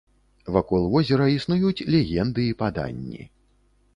Вакол 0.53 0.87
возера 0.93 1.27
існуюць 1.33 1.85
легенды 1.97 2.47
і 2.53 2.57
паданні. 2.61 3.21